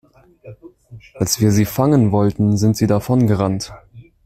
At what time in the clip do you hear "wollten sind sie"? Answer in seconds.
2.11-2.87